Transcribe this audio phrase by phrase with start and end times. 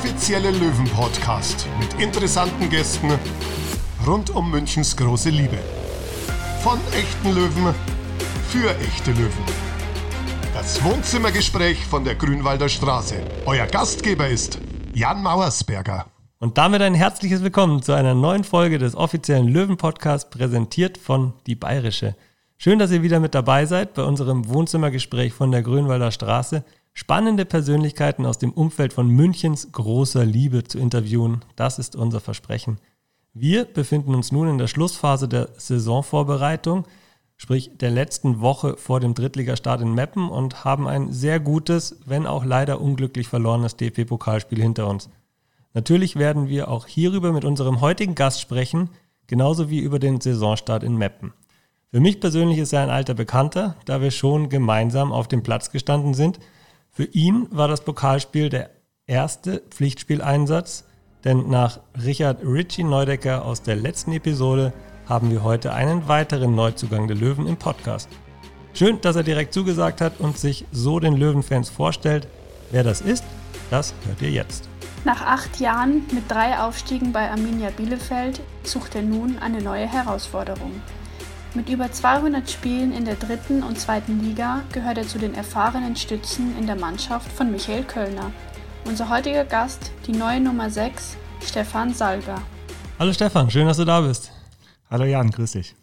[0.00, 3.10] offizielle Löwen-Podcast mit interessanten Gästen
[4.06, 5.58] rund um Münchens große Liebe.
[6.62, 7.74] Von echten Löwen
[8.48, 9.44] für echte Löwen.
[10.54, 13.16] Das Wohnzimmergespräch von der Grünwalder Straße.
[13.44, 14.58] Euer Gastgeber ist
[14.94, 16.06] Jan Mauersberger.
[16.38, 21.56] Und damit ein herzliches Willkommen zu einer neuen Folge des offiziellen Löwen-Podcasts, präsentiert von Die
[21.56, 22.16] Bayerische.
[22.56, 26.64] Schön, dass ihr wieder mit dabei seid bei unserem Wohnzimmergespräch von der Grünwalder Straße.
[26.92, 32.78] Spannende Persönlichkeiten aus dem Umfeld von Münchens großer Liebe zu interviewen, das ist unser Versprechen.
[33.32, 36.84] Wir befinden uns nun in der Schlussphase der Saisonvorbereitung,
[37.36, 42.26] sprich der letzten Woche vor dem Drittligastart in Meppen und haben ein sehr gutes, wenn
[42.26, 45.08] auch leider unglücklich verlorenes DFB-Pokalspiel hinter uns.
[45.72, 48.90] Natürlich werden wir auch hierüber mit unserem heutigen Gast sprechen,
[49.28, 51.32] genauso wie über den Saisonstart in Meppen.
[51.92, 55.70] Für mich persönlich ist er ein alter Bekannter, da wir schon gemeinsam auf dem Platz
[55.70, 56.40] gestanden sind.
[57.00, 58.68] Für ihn war das Pokalspiel der
[59.06, 60.84] erste Pflichtspieleinsatz,
[61.24, 64.74] denn nach Richard Ritchie Neudecker aus der letzten Episode
[65.08, 68.10] haben wir heute einen weiteren Neuzugang der Löwen im Podcast.
[68.74, 72.28] Schön, dass er direkt zugesagt hat und sich so den Löwenfans vorstellt.
[72.70, 73.24] Wer das ist,
[73.70, 74.68] das hört ihr jetzt.
[75.06, 80.82] Nach acht Jahren mit drei Aufstiegen bei Arminia Bielefeld sucht er nun eine neue Herausforderung.
[81.52, 85.96] Mit über 200 Spielen in der dritten und zweiten Liga gehört er zu den erfahrenen
[85.96, 88.30] Stützen in der Mannschaft von Michael Kölner.
[88.84, 92.40] Unser heutiger Gast, die neue Nummer 6, Stefan Salga.
[93.00, 94.30] Hallo Stefan, schön, dass du da bist.
[94.88, 95.74] Hallo Jan, grüß dich.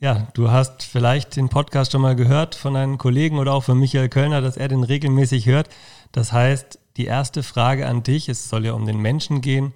[0.00, 3.78] Ja, du hast vielleicht den Podcast schon mal gehört von einem Kollegen oder auch von
[3.78, 5.68] Michael Kölner, dass er den regelmäßig hört.
[6.12, 9.74] Das heißt, die erste Frage an dich, es soll ja um den Menschen gehen.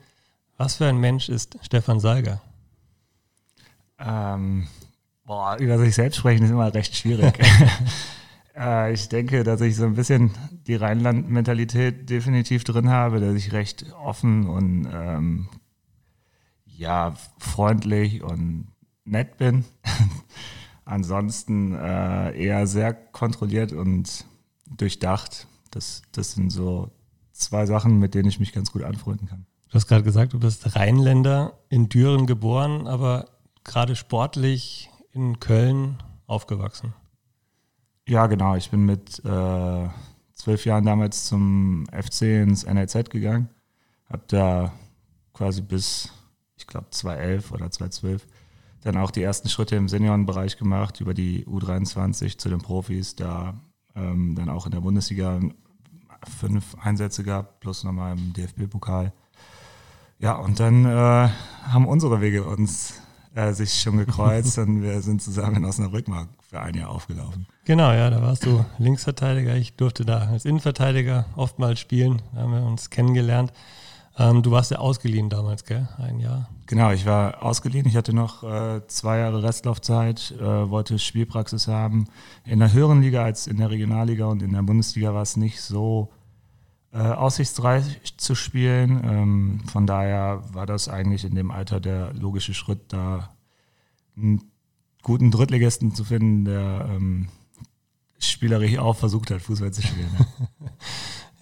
[0.56, 2.40] Was für ein Mensch ist Stefan Salga?
[3.98, 4.66] Ähm,
[5.26, 7.36] Boah, über sich selbst sprechen ist immer recht schwierig.
[8.56, 10.30] äh, ich denke, dass ich so ein bisschen
[10.68, 15.48] die Rheinland-Mentalität definitiv drin habe, dass ich recht offen und ähm,
[16.64, 18.68] ja, freundlich und
[19.04, 19.64] nett bin.
[20.84, 24.26] Ansonsten äh, eher sehr kontrolliert und
[24.76, 25.48] durchdacht.
[25.72, 26.92] Das, das sind so
[27.32, 29.46] zwei Sachen, mit denen ich mich ganz gut anfreunden kann.
[29.68, 33.26] Du hast gerade gesagt, du bist Rheinländer, in Düren geboren, aber
[33.64, 36.94] gerade sportlich in Köln aufgewachsen.
[38.08, 38.54] Ja, genau.
[38.54, 39.88] Ich bin mit äh,
[40.32, 43.48] zwölf Jahren damals zum FC ins NLZ gegangen.
[44.08, 44.72] Hab da
[45.32, 46.12] quasi bis,
[46.56, 48.26] ich glaube, 2011 oder 2012
[48.82, 53.54] dann auch die ersten Schritte im Seniorenbereich gemacht, über die U23 zu den Profis, da
[53.96, 55.40] ähm, dann auch in der Bundesliga
[56.38, 59.12] fünf Einsätze gab, plus nochmal im DFB-Pokal.
[60.18, 61.28] Ja, und dann äh,
[61.68, 63.02] haben unsere Wege uns
[63.36, 67.46] äh, sich schon gekreuzt und wir sind zusammen in Osnabrück mal für ein Jahr aufgelaufen.
[67.64, 69.54] Genau, ja, da warst du Linksverteidiger.
[69.56, 72.22] Ich durfte da als Innenverteidiger oftmals spielen.
[72.34, 73.52] Da haben wir uns kennengelernt.
[74.18, 75.86] Ähm, du warst ja ausgeliehen damals, gell?
[75.98, 76.48] Ein Jahr.
[76.66, 77.86] Genau, ich war ausgeliehen.
[77.86, 82.06] Ich hatte noch äh, zwei Jahre Restlaufzeit, äh, wollte Spielpraxis haben.
[82.44, 85.60] In der höheren Liga als in der Regionalliga und in der Bundesliga war es nicht
[85.60, 86.10] so
[86.96, 89.02] äh, aussichtsreich zu spielen.
[89.04, 93.34] Ähm, von daher war das eigentlich in dem Alter der logische Schritt, da
[94.16, 94.50] einen
[95.02, 97.28] guten Drittligisten zu finden, der ähm,
[98.18, 100.08] spielerisch auch versucht hat, Fußball zu spielen.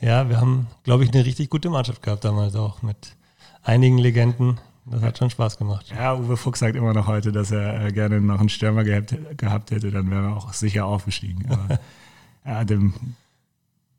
[0.01, 3.17] Ja, ja wir haben, glaube ich, eine richtig gute Mannschaft gehabt damals auch mit
[3.63, 4.59] einigen Legenden.
[4.87, 5.93] Das hat schon Spaß gemacht.
[5.97, 9.17] Ja, Uwe Fuchs sagt immer noch heute, dass er äh, gerne noch einen Stürmer gehabt,
[9.37, 11.49] gehabt hätte, dann wären wir auch sicher aufgestiegen.
[11.49, 11.79] Aber
[12.45, 12.93] ja, dem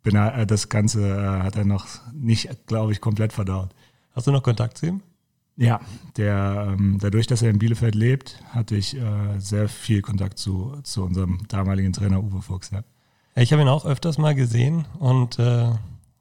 [0.05, 3.69] äh, das Ganze äh, hat er noch nicht, glaube ich, komplett verdaut.
[4.13, 5.01] Hast du noch Kontakt zu ihm?
[5.57, 5.79] Ja,
[6.17, 10.77] der, ähm, dadurch, dass er in Bielefeld lebt, hatte ich äh, sehr viel Kontakt zu,
[10.83, 12.71] zu unserem damaligen Trainer Uwe Fuchs.
[12.71, 12.83] Ja.
[13.35, 15.69] Ich habe ihn auch öfters mal gesehen und äh,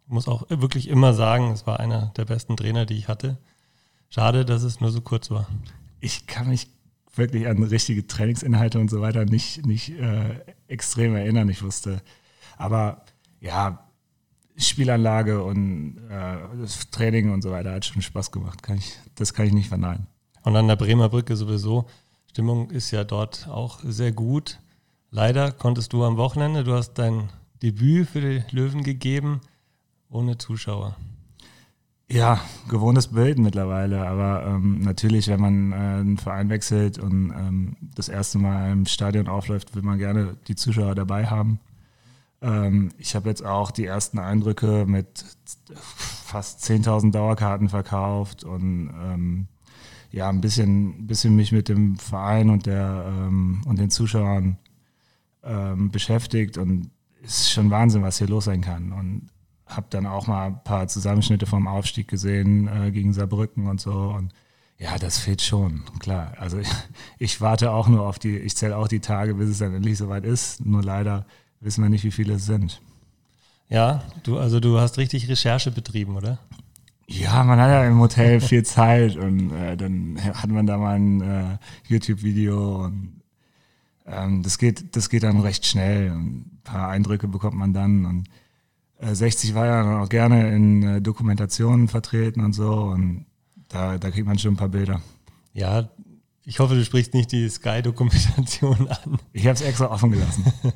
[0.06, 3.38] muss auch wirklich immer sagen, es war einer der besten Trainer, die ich hatte.
[4.08, 5.48] Schade, dass es nur so kurz war.
[5.98, 6.68] Ich kann mich
[7.16, 11.48] wirklich an richtige Trainingsinhalte und so weiter nicht, nicht äh, extrem erinnern.
[11.48, 12.02] Ich wusste,
[12.56, 13.04] aber
[13.40, 13.83] ja,
[14.56, 18.62] Spielanlage und äh, das Training und so weiter hat schon Spaß gemacht.
[18.62, 20.06] Kann ich, das kann ich nicht verneinen.
[20.42, 21.86] Und an der Bremer Brücke sowieso.
[22.30, 24.58] Stimmung ist ja dort auch sehr gut.
[25.10, 27.28] Leider konntest du am Wochenende, du hast dein
[27.62, 29.40] Debüt für die Löwen gegeben,
[30.10, 30.96] ohne Zuschauer.
[32.10, 37.76] Ja, gewohntes Bild mittlerweile, aber ähm, natürlich, wenn man äh, einen Verein wechselt und ähm,
[37.94, 41.60] das erste Mal im Stadion aufläuft, will man gerne die Zuschauer dabei haben.
[42.44, 45.24] Ähm, ich habe jetzt auch die ersten Eindrücke mit
[45.74, 49.48] fast 10.000 Dauerkarten verkauft und ähm,
[50.10, 54.58] ja, ein bisschen, bisschen mich mit dem Verein und, der, ähm, und den Zuschauern
[55.42, 56.90] ähm, beschäftigt und
[57.24, 58.92] es ist schon Wahnsinn, was hier los sein kann.
[58.92, 59.30] Und
[59.66, 63.92] habe dann auch mal ein paar Zusammenschnitte vom Aufstieg gesehen äh, gegen Saarbrücken und so.
[63.92, 64.32] Und
[64.76, 66.34] ja, das fehlt schon, klar.
[66.38, 66.68] Also ich,
[67.18, 69.96] ich warte auch nur auf die, ich zähle auch die Tage, bis es dann endlich
[69.96, 70.64] soweit ist.
[70.64, 71.26] Nur leider
[71.64, 72.80] wissen wir nicht, wie viele es sind.
[73.68, 76.38] Ja, du, also du hast richtig Recherche betrieben, oder?
[77.06, 80.96] Ja, man hat ja im Hotel viel Zeit und äh, dann hat man da mal
[80.96, 81.58] ein äh,
[81.88, 83.22] YouTube-Video und
[84.06, 86.12] ähm, das, geht, das geht dann recht schnell.
[86.12, 88.28] Und ein paar Eindrücke bekommt man dann und
[88.98, 93.26] äh, 60 war ja auch gerne in äh, Dokumentationen vertreten und so und
[93.68, 95.00] da, da kriegt man schon ein paar Bilder.
[95.52, 95.88] Ja,
[96.44, 99.18] ich hoffe, du sprichst nicht die Sky-Dokumentation an.
[99.32, 100.44] Ich habe es extra offen gelassen.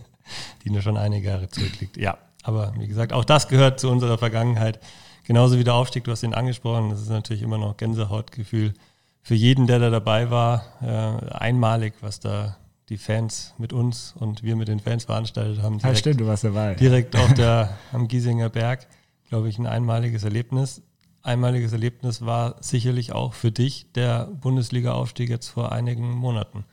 [0.64, 1.96] die nur schon einige Jahre zurückliegt.
[1.96, 4.80] Ja, aber wie gesagt, auch das gehört zu unserer Vergangenheit.
[5.24, 8.74] Genauso wie der Aufstieg, du hast ihn angesprochen, das ist natürlich immer noch Gänsehautgefühl
[9.22, 10.64] für jeden, der da dabei war.
[10.80, 12.56] Äh, einmalig, was da
[12.88, 15.78] die Fans mit uns und wir mit den Fans veranstaltet haben.
[15.78, 16.74] Direkt, ja, stimmt, du warst dabei.
[16.74, 18.86] Direkt auf der, am Giesinger Berg,
[19.28, 20.80] glaube ich, ein einmaliges Erlebnis.
[21.22, 26.64] Einmaliges Erlebnis war sicherlich auch für dich der Bundesliga-Aufstieg jetzt vor einigen Monaten.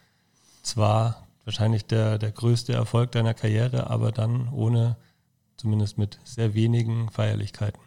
[0.63, 4.97] Zwar wahrscheinlich der, der größte Erfolg deiner Karriere, aber dann ohne,
[5.57, 7.80] zumindest mit sehr wenigen Feierlichkeiten.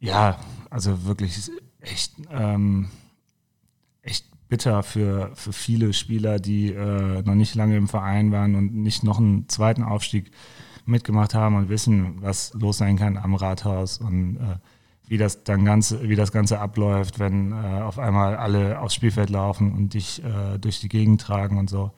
[0.00, 0.38] Ja,
[0.70, 1.50] also wirklich
[1.80, 2.90] echt, ähm,
[4.02, 8.74] echt bitter für, für viele Spieler, die äh, noch nicht lange im Verein waren und
[8.74, 10.30] nicht noch einen zweiten Aufstieg
[10.84, 14.56] mitgemacht haben und wissen, was los sein kann am Rathaus und äh,
[15.06, 19.30] wie das dann ganze, wie das Ganze abläuft, wenn äh, auf einmal alle aufs Spielfeld
[19.30, 21.92] laufen und dich äh, durch die Gegend tragen und so.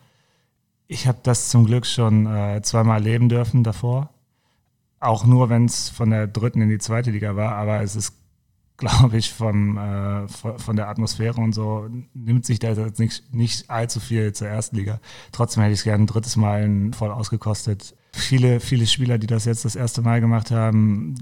[0.92, 4.10] Ich habe das zum Glück schon äh, zweimal erleben dürfen davor.
[4.98, 8.16] Auch nur, wenn es von der dritten in die zweite Liga war, aber es ist
[8.76, 13.70] glaube ich, vom, äh, von der Atmosphäre und so nimmt sich da jetzt nicht, nicht
[13.70, 15.00] allzu viel zur ersten Liga.
[15.30, 17.94] Trotzdem hätte ich es gerne ein drittes Mal voll ausgekostet.
[18.12, 21.14] Viele, viele Spieler, die das jetzt das erste Mal gemacht haben,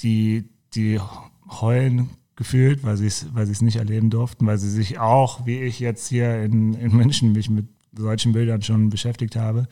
[0.00, 1.00] die, die
[1.48, 5.80] heulen gefühlt, weil sie es weil nicht erleben durften, weil sie sich auch, wie ich
[5.80, 9.66] jetzt hier in, in München, mich mit solchen Bildern schon beschäftigt habe.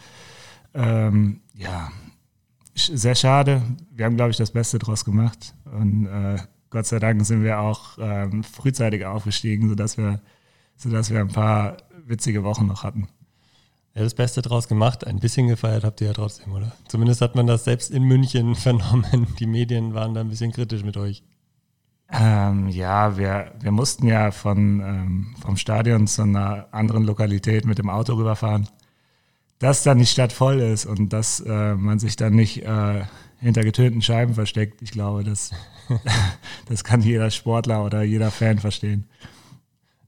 [0.74, 1.90] Ähm, ja,
[2.74, 3.62] sehr schade.
[3.90, 5.54] Wir haben, glaube ich, das Beste draus gemacht.
[5.64, 6.38] Und äh,
[6.70, 10.20] Gott sei Dank sind wir auch ähm, frühzeitig aufgestiegen, sodass wir,
[10.76, 11.76] sodass wir ein paar
[12.06, 13.08] witzige Wochen noch hatten.
[13.94, 15.06] Ja, das Beste draus gemacht.
[15.06, 16.72] Ein bisschen gefeiert habt ihr ja trotzdem, oder?
[16.88, 19.26] Zumindest hat man das selbst in München vernommen.
[19.38, 21.22] Die Medien waren da ein bisschen kritisch mit euch.
[22.12, 27.78] Ähm, ja, wir, wir mussten ja von, ähm, vom Stadion zu einer anderen Lokalität mit
[27.78, 28.68] dem Auto rüberfahren.
[29.58, 33.04] Dass dann die Stadt voll ist und dass äh, man sich dann nicht äh,
[33.40, 35.52] hinter getönten Scheiben versteckt, ich glaube, das
[36.68, 39.06] das kann jeder Sportler oder jeder Fan verstehen.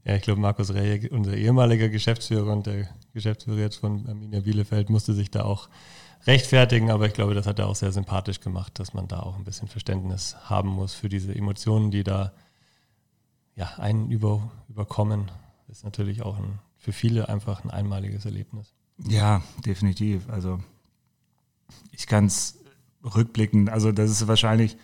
[0.05, 4.91] Ja, ich glaube, Markus Rehe, unser ehemaliger Geschäftsführer und der Geschäftsführer jetzt von Arminia Bielefeld,
[4.91, 5.69] musste sich da auch
[6.27, 9.37] rechtfertigen, aber ich glaube, das hat er auch sehr sympathisch gemacht, dass man da auch
[9.37, 12.33] ein bisschen Verständnis haben muss für diese Emotionen, die da
[13.57, 15.31] ja, einen über, überkommen.
[15.69, 18.73] Das ist natürlich auch ein, für viele einfach ein einmaliges Erlebnis.
[18.99, 20.29] Ja, definitiv.
[20.29, 20.61] Also
[21.91, 22.59] ich kann es
[23.03, 24.77] rückblicken, also das ist wahrscheinlich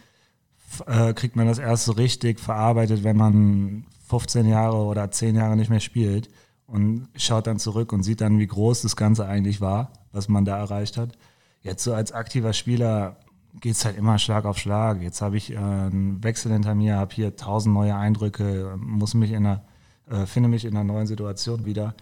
[0.87, 5.57] äh, kriegt man das erst so richtig verarbeitet, wenn man 15 Jahre oder 10 Jahre
[5.57, 6.31] nicht mehr spielt
[6.67, 10.45] und schaut dann zurück und sieht dann, wie groß das Ganze eigentlich war, was man
[10.45, 11.17] da erreicht hat.
[11.63, 13.17] Jetzt so als aktiver Spieler
[13.61, 15.03] geht es halt immer Schlag auf Schlag.
[15.03, 19.33] Jetzt habe ich äh, einen Wechsel hinter mir, habe hier tausend neue Eindrücke, muss mich
[19.33, 19.63] in einer,
[20.09, 21.95] äh, finde mich in einer neuen Situation wieder.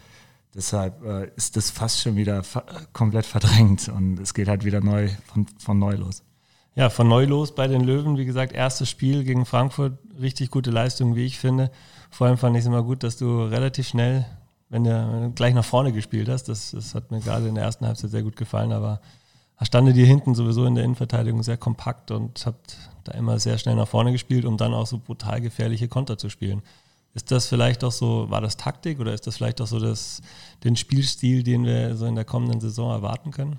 [0.55, 4.81] Deshalb äh, ist das fast schon wieder fa komplett verdrängt und es geht halt wieder
[4.81, 6.23] neu von, von neu los.
[6.75, 8.17] Ja, von neu los bei den Löwen.
[8.19, 9.99] Wie gesagt, erstes Spiel gegen Frankfurt.
[10.21, 11.71] Richtig gute Leistung, wie ich finde.
[12.11, 14.27] Vor allem fand ich es immer gut, dass du relativ schnell,
[14.69, 17.87] wenn du gleich nach vorne gespielt hast, das, das hat mir gerade in der ersten
[17.87, 19.01] Halbzeit sehr gut gefallen, aber
[19.65, 23.75] standet dir hinten sowieso in der Innenverteidigung sehr kompakt und habt da immer sehr schnell
[23.75, 26.63] nach vorne gespielt, um dann auch so brutal gefährliche Konter zu spielen.
[27.15, 30.21] Ist das vielleicht auch so, war das Taktik oder ist das vielleicht auch so das,
[30.63, 33.59] den Spielstil, den wir so in der kommenden Saison erwarten können?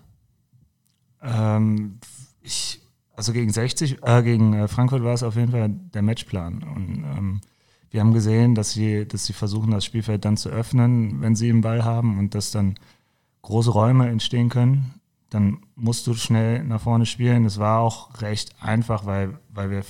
[1.21, 1.99] Ähm,
[2.41, 2.79] ich
[3.19, 6.63] also gegen 60, äh, gegen äh, Frankfurt war es auf jeden Fall der Matchplan.
[6.63, 7.41] Und ähm,
[7.91, 11.47] wir haben gesehen, dass sie, dass sie versuchen, das Spielfeld dann zu öffnen, wenn sie
[11.47, 12.75] den Ball haben und dass dann
[13.41, 14.98] große Räume entstehen können.
[15.29, 17.45] Dann musst du schnell nach vorne spielen.
[17.45, 19.83] Es war auch recht einfach, weil, weil wir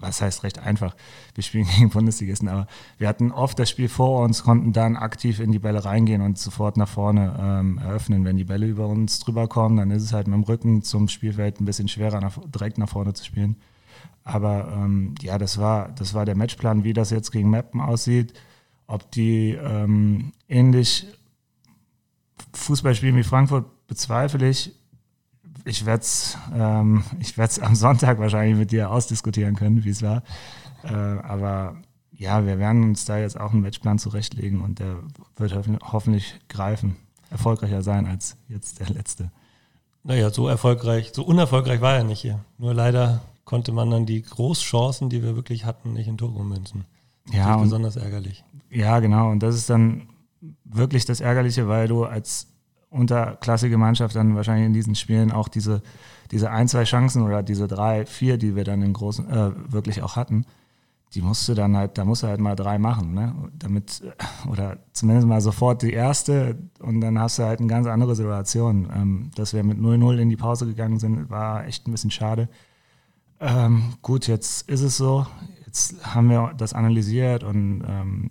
[0.00, 0.94] was heißt recht einfach,
[1.34, 2.66] wir spielen gegen Bundesligisten, aber
[2.98, 6.38] wir hatten oft das Spiel vor uns, konnten dann aktiv in die Bälle reingehen und
[6.38, 8.24] sofort nach vorne ähm, eröffnen.
[8.24, 11.08] Wenn die Bälle über uns drüber kommen, dann ist es halt mit dem Rücken zum
[11.08, 13.56] Spielfeld ein bisschen schwerer, nach, direkt nach vorne zu spielen.
[14.24, 18.32] Aber ähm, ja, das war, das war der Matchplan, wie das jetzt gegen Mappen aussieht.
[18.86, 21.06] Ob die ähm, ähnlich
[22.52, 24.74] Fußball spielen wie Frankfurt, bezweifle ich.
[25.64, 27.02] Ich werde es ähm,
[27.60, 30.22] am Sonntag wahrscheinlich mit dir ausdiskutieren können, wie es war.
[30.82, 31.76] Äh, aber
[32.12, 34.96] ja, wir werden uns da jetzt auch einen Matchplan zurechtlegen und der
[35.36, 35.54] wird
[35.92, 36.96] hoffentlich greifen,
[37.30, 39.30] erfolgreicher sein als jetzt der letzte.
[40.04, 42.44] Naja, so erfolgreich, so unerfolgreich war er nicht hier.
[42.58, 46.84] Nur leider konnte man dann die Großchancen, die wir wirklich hatten, nicht in Tore münzen.
[47.32, 48.44] Ja, und, besonders ärgerlich.
[48.70, 49.30] Ja, genau.
[49.30, 50.08] Und das ist dann
[50.64, 52.48] wirklich das Ärgerliche, weil du als
[52.94, 55.82] unterklassige Mannschaft dann wahrscheinlich in diesen Spielen auch diese,
[56.30, 60.02] diese ein, zwei Chancen oder diese drei, vier, die wir dann in großen, äh, wirklich
[60.02, 60.46] auch hatten,
[61.14, 63.34] die musst du dann halt, da musst du halt mal drei machen, ne?
[63.56, 64.02] Damit,
[64.50, 68.88] oder zumindest mal sofort die erste und dann hast du halt eine ganz andere Situation.
[68.94, 72.48] Ähm, dass wir mit 0-0 in die Pause gegangen sind, war echt ein bisschen schade.
[73.40, 75.26] Ähm, gut, jetzt ist es so.
[75.66, 78.30] Jetzt haben wir das analysiert und ähm,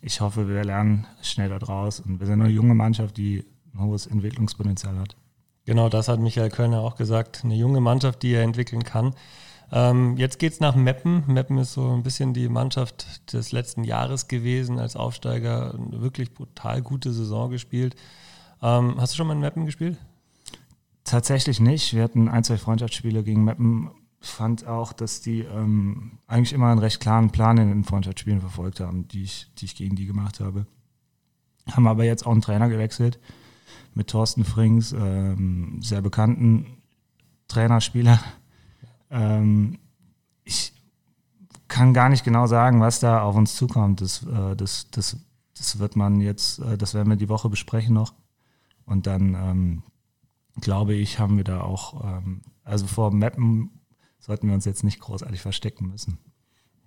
[0.00, 2.00] ich hoffe, wir lernen schnell daraus.
[2.00, 3.44] Und wir sind eine junge Mannschaft, die
[3.76, 5.16] ein hohes Entwicklungspotenzial hat.
[5.64, 7.42] Genau, das hat Michael Kölner auch gesagt.
[7.44, 9.14] Eine junge Mannschaft, die er entwickeln kann.
[9.72, 11.24] Ähm, jetzt geht es nach Meppen.
[11.26, 15.74] Meppen ist so ein bisschen die Mannschaft des letzten Jahres gewesen als Aufsteiger.
[15.74, 17.96] Eine wirklich brutal gute Saison gespielt.
[18.62, 19.98] Ähm, hast du schon mal in Meppen gespielt?
[21.02, 21.94] Tatsächlich nicht.
[21.94, 23.90] Wir hatten ein, zwei Freundschaftsspiele gegen Meppen.
[24.22, 28.40] Ich fand auch, dass die ähm, eigentlich immer einen recht klaren Plan in den Freundschaftsspielen
[28.40, 30.66] verfolgt haben, die ich, die ich gegen die gemacht habe.
[31.72, 33.18] Haben aber jetzt auch einen Trainer gewechselt
[33.96, 36.66] mit Thorsten Frings, ähm, sehr bekannten
[37.48, 38.20] Trainerspieler.
[39.10, 39.78] Ähm,
[40.44, 40.74] ich
[41.66, 44.02] kann gar nicht genau sagen, was da auf uns zukommt.
[44.02, 45.16] Das, äh, das, das,
[45.56, 48.12] das wird man jetzt, äh, das werden wir die Woche besprechen noch.
[48.84, 49.82] Und dann ähm,
[50.60, 53.80] glaube ich, haben wir da auch, ähm, also vor Mappen
[54.18, 56.18] sollten wir uns jetzt nicht großartig verstecken müssen.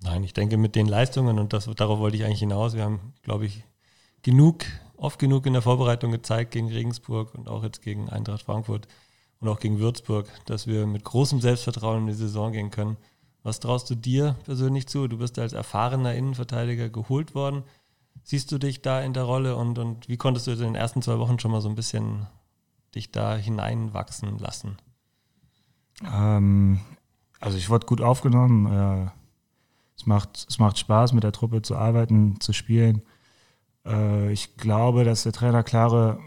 [0.04, 2.76] Nein, ich denke mit den Leistungen und das, darauf wollte ich eigentlich hinaus.
[2.76, 3.66] Wir haben, glaube ich,
[4.22, 4.66] genug
[5.00, 8.88] oft genug in der Vorbereitung gezeigt gegen Regensburg und auch jetzt gegen Eintracht Frankfurt
[9.40, 12.98] und auch gegen Würzburg, dass wir mit großem Selbstvertrauen in die Saison gehen können.
[13.44, 15.08] Was traust du dir persönlich zu?
[15.08, 17.64] Du bist als erfahrener Innenverteidiger geholt worden.
[18.24, 21.02] Siehst du dich da in der Rolle und, und wie konntest du in den ersten
[21.02, 22.28] zwei Wochen schon mal so ein bisschen
[22.94, 24.78] dich da hineinwachsen lassen?
[26.04, 26.82] Ähm,
[27.40, 28.66] also ich wurde gut aufgenommen.
[28.66, 29.10] Äh,
[29.98, 33.04] es, macht, es macht Spaß, mit der Truppe zu arbeiten, zu spielen.
[33.90, 36.20] Äh, ich glaube, dass der Trainer klare,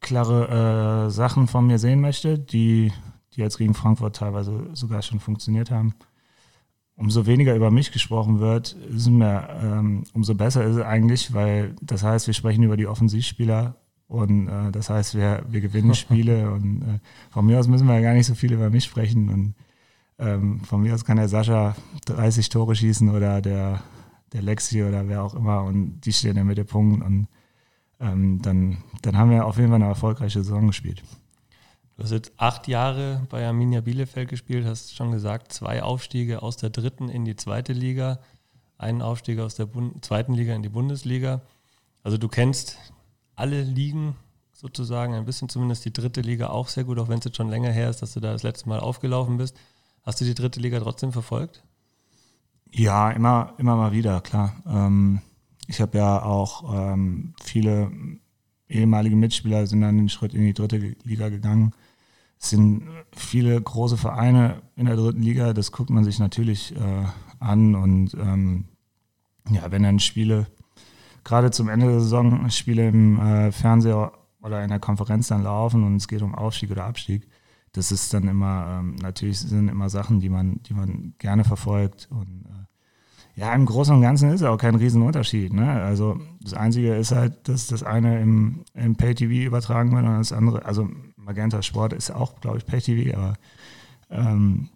[0.00, 2.92] klare äh, Sachen von mir sehen möchte, die,
[3.34, 5.94] die jetzt gegen Frankfurt teilweise sogar schon funktioniert haben.
[6.96, 8.76] Umso weniger über mich gesprochen wird,
[9.08, 13.74] mir, ähm, umso besser ist es eigentlich, weil das heißt, wir sprechen über die Offensivspieler
[14.06, 16.98] und äh, das heißt, wir, wir gewinnen Spiele und äh,
[17.30, 19.54] von mir aus müssen wir ja gar nicht so viel über mich sprechen und
[20.20, 21.74] ähm, von mir aus kann der Sascha
[22.06, 23.82] 30 Tore schießen oder der
[24.34, 27.28] der Lexi oder wer auch immer und die stehen im Mittelpunkt und
[28.00, 31.02] ähm, dann, dann haben wir auf jeden Fall eine erfolgreiche Saison gespielt.
[31.96, 36.56] Du hast jetzt acht Jahre bei Arminia Bielefeld gespielt, hast schon gesagt, zwei Aufstiege aus
[36.56, 38.18] der dritten in die zweite Liga,
[38.76, 41.42] einen Aufstieg aus der Bund zweiten Liga in die Bundesliga.
[42.02, 42.78] Also du kennst
[43.36, 44.16] alle Ligen
[44.52, 47.48] sozusagen, ein bisschen zumindest die dritte Liga auch sehr gut, auch wenn es jetzt schon
[47.48, 49.56] länger her ist, dass du da das letzte Mal aufgelaufen bist.
[50.02, 51.62] Hast du die dritte Liga trotzdem verfolgt?
[52.76, 54.56] Ja, immer, immer mal wieder, klar.
[54.66, 55.20] Ähm,
[55.68, 57.92] ich habe ja auch ähm, viele
[58.68, 61.72] ehemalige Mitspieler sind dann den Schritt in die dritte Liga gegangen.
[62.40, 67.04] Es sind viele große Vereine in der dritten Liga, das guckt man sich natürlich äh,
[67.38, 68.64] an und ähm,
[69.50, 70.48] ja, wenn dann Spiele,
[71.22, 74.12] gerade zum Ende der Saison, Spiele im äh, Fernseher
[74.42, 77.28] oder in der Konferenz dann laufen und es geht um Aufstieg oder Abstieg,
[77.74, 82.08] das ist dann immer, ähm, natürlich sind immer Sachen, die man, die man gerne verfolgt
[82.10, 85.52] und äh, ja, im Großen und Ganzen ist auch kein Riesenunterschied.
[85.52, 85.68] Ne?
[85.68, 90.32] Also das Einzige ist halt, dass das eine im, im Pay-TV übertragen wird und das
[90.32, 93.34] andere, also Magenta Sport ist auch, glaube ich, Pay-TV, aber
[94.08, 94.68] ähm,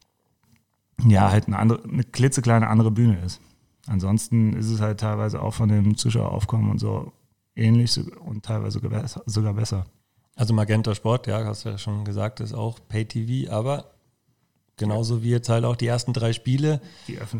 [1.07, 3.41] ja, halt eine, andere, eine klitzekleine andere Bühne ist.
[3.87, 7.13] Ansonsten ist es halt teilweise auch von dem Zuschaueraufkommen und so
[7.55, 8.81] ähnlich und teilweise
[9.27, 9.87] sogar besser.
[10.39, 13.99] Also Magenta Sport, ja, hast du ja schon gesagt, ist auch Pay-TV, aber
[14.79, 16.81] Genauso wie jetzt halt auch die ersten drei Spiele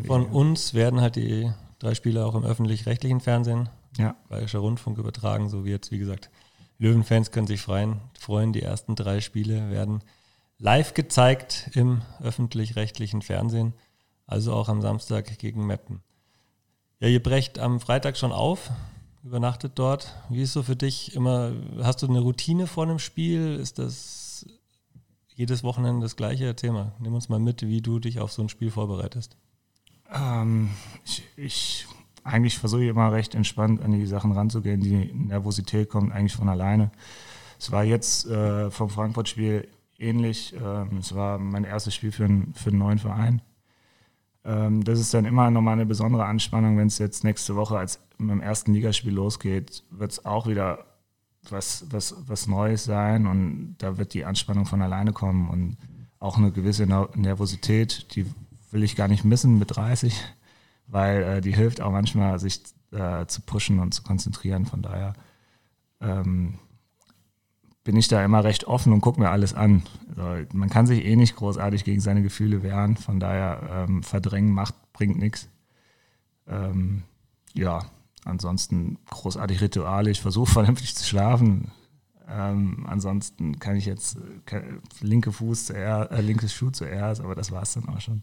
[0.05, 4.15] von uns werden halt die drei Spiele auch im öffentlich-rechtlichen Fernsehen, ja.
[4.27, 6.29] Bayerischer Rundfunk übertragen, so wie jetzt, wie gesagt,
[6.79, 8.01] Löwenfans können sich freuen.
[8.19, 8.51] freuen.
[8.51, 10.03] Die ersten drei Spiele werden
[10.57, 13.73] live gezeigt im öffentlich-rechtlichen Fernsehen,
[14.27, 16.01] also auch am Samstag gegen Meppen.
[16.99, 18.69] Ja, ihr brecht am Freitag schon auf,
[19.23, 20.15] übernachtet dort.
[20.29, 23.55] Wie ist so für dich immer, hast du eine Routine vor einem Spiel?
[23.59, 24.29] Ist das
[25.39, 26.91] jedes Wochenende das gleiche Thema.
[26.99, 29.37] Nimm uns mal mit, wie du dich auf so ein Spiel vorbereitest.
[30.13, 30.69] Ähm,
[31.05, 31.87] ich, ich,
[32.25, 34.81] eigentlich versuche immer recht entspannt an die Sachen ranzugehen.
[34.81, 36.91] Die Nervosität kommt eigentlich von alleine.
[37.57, 40.55] Es war jetzt äh, vom Frankfurt-Spiel ähnlich.
[40.61, 43.41] Ähm, es war mein erstes Spiel für, ein, für einen neuen Verein.
[44.45, 47.99] Ähm, das ist dann immer nochmal eine besondere Anspannung, wenn es jetzt nächste Woche als
[48.17, 50.85] mit dem ersten Ligaspiel losgeht, wird es auch wieder
[51.49, 55.77] was, was, was Neues sein und da wird die Anspannung von alleine kommen und
[56.19, 58.25] auch eine gewisse Nervosität, die
[58.71, 60.21] will ich gar nicht missen mit 30,
[60.87, 64.65] weil äh, die hilft auch manchmal, sich äh, zu pushen und zu konzentrieren.
[64.65, 65.13] Von daher
[66.01, 66.59] ähm,
[67.89, 69.81] bin ich da immer recht offen und gucke mir alles an.
[70.09, 74.53] Also, man kann sich eh nicht großartig gegen seine Gefühle wehren, von daher ähm, verdrängen
[74.53, 75.49] macht, bringt nichts.
[76.47, 77.01] Ähm,
[77.55, 77.83] ja,
[78.25, 80.11] ansonsten großartig Rituale.
[80.11, 81.71] Ich versuche vernünftig zu schlafen.
[82.27, 84.19] Ähm, ansonsten kann ich jetzt
[84.51, 84.61] äh,
[85.01, 88.21] linke Fuß zuerst, äh, linkes Schuh zuerst, aber das war es dann auch schon.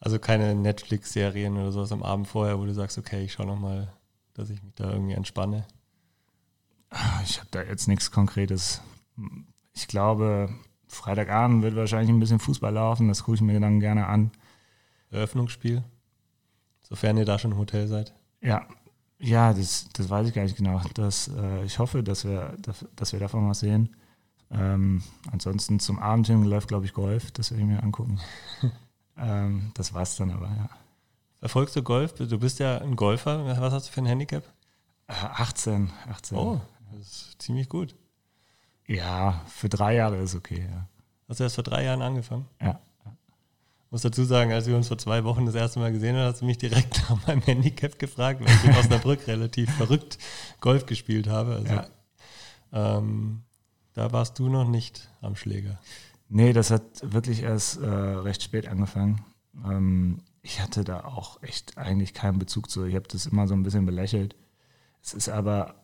[0.00, 3.90] Also keine Netflix-Serien oder sowas am Abend vorher, wo du sagst, okay, ich schaue nochmal,
[4.34, 5.64] dass ich mich da irgendwie entspanne.
[7.24, 8.80] Ich habe da jetzt nichts Konkretes.
[9.72, 10.48] Ich glaube,
[10.86, 14.30] Freitagabend wird wahrscheinlich ein bisschen Fußball laufen, das gucke ich mir dann gerne an.
[15.10, 15.82] Eröffnungsspiel,
[16.82, 18.14] sofern ihr da schon im Hotel seid.
[18.40, 18.66] Ja,
[19.18, 20.80] ja, das, das weiß ich gar nicht genau.
[20.94, 22.56] Das, äh, ich hoffe, dass wir,
[22.96, 23.96] dass wir davon was sehen.
[24.50, 27.30] Ähm, ansonsten zum Abend hin läuft, glaube ich, Golf.
[27.32, 28.20] Das werde ich mir angucken.
[29.16, 30.68] ähm, das war's dann aber, ja.
[31.38, 32.14] Verfolgst du Golf?
[32.14, 33.46] Du bist ja ein Golfer.
[33.46, 34.44] Was hast du für ein Handicap?
[35.06, 35.86] 18.
[35.86, 36.38] Äh, 18.
[36.38, 36.60] Oh,
[36.98, 37.94] das ist ziemlich gut.
[38.86, 40.88] Ja, für drei Jahre ist okay, ja.
[41.28, 42.46] Hast du erst vor drei Jahren angefangen?
[42.60, 42.80] Ja
[43.94, 46.40] muss dazu sagen, als wir uns vor zwei Wochen das erste Mal gesehen haben, hast
[46.40, 50.18] du mich direkt nach meinem Handicap gefragt, weil ich in Osnabrück relativ verrückt
[50.60, 51.54] Golf gespielt habe.
[51.54, 51.86] Also, ja.
[52.72, 53.42] ähm,
[53.92, 55.78] da warst du noch nicht am Schläger.
[56.28, 59.24] Nee, das hat wirklich erst äh, recht spät angefangen.
[59.64, 62.86] Ähm, ich hatte da auch echt eigentlich keinen Bezug zu.
[62.86, 64.34] Ich habe das immer so ein bisschen belächelt.
[65.04, 65.76] Es ist aber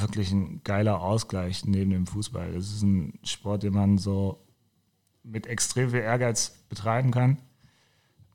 [0.00, 2.54] wirklich ein geiler Ausgleich neben dem Fußball.
[2.54, 4.44] Es ist ein Sport, den man so
[5.22, 7.38] mit extrem viel Ehrgeiz betreiben kann,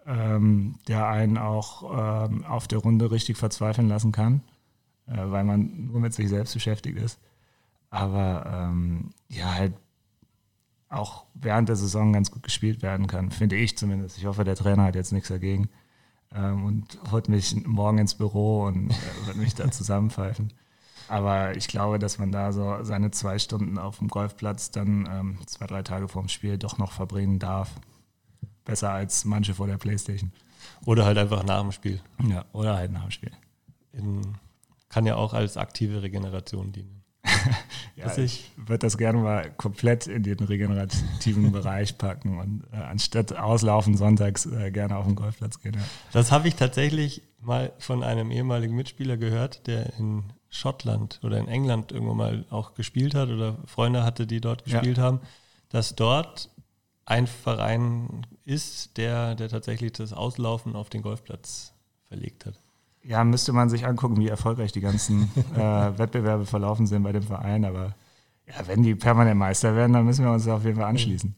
[0.06, 4.42] ähm, der einen auch ähm, auf der Runde richtig verzweifeln lassen kann,
[5.08, 7.20] äh, weil man nur mit sich selbst beschäftigt ist.
[7.90, 9.74] Aber ähm, ja, halt
[10.90, 14.18] auch während der Saison ganz gut gespielt werden kann, finde ich zumindest.
[14.18, 15.70] Ich hoffe, der Trainer hat jetzt nichts dagegen
[16.34, 20.54] ähm, und holt mich morgen ins Büro und äh, wird mich da zusammenpfeifen.
[21.08, 25.38] Aber ich glaube, dass man da so seine zwei Stunden auf dem Golfplatz dann ähm,
[25.46, 27.72] zwei, drei Tage vorm Spiel doch noch verbringen darf.
[28.64, 30.32] Besser als manche vor der Playstation.
[30.86, 32.02] Oder halt einfach nach dem Spiel.
[32.28, 33.32] Ja, oder halt nach dem Spiel.
[33.94, 34.22] In,
[34.90, 37.04] kann ja auch als aktive Regeneration dienen.
[37.96, 43.36] ja, ich würde das gerne mal komplett in den regenerativen Bereich packen und äh, anstatt
[43.36, 45.74] auslaufen sonntags äh, gerne auf den Golfplatz gehen.
[45.76, 45.82] Ja.
[46.12, 51.48] Das habe ich tatsächlich mal von einem ehemaligen Mitspieler gehört, der in Schottland oder in
[51.48, 55.04] England irgendwann mal auch gespielt hat oder Freunde hatte, die dort gespielt ja.
[55.04, 55.20] haben,
[55.70, 56.50] dass dort
[57.06, 61.74] ein Verein ist, der, der tatsächlich das Auslaufen auf den Golfplatz
[62.08, 62.56] verlegt hat.
[63.04, 67.24] Ja, müsste man sich angucken, wie erfolgreich die ganzen äh, Wettbewerbe verlaufen sind bei dem
[67.24, 67.66] Verein.
[67.66, 67.94] Aber
[68.48, 71.36] ja, wenn die permanent Meister werden, dann müssen wir uns auf jeden Fall anschließen.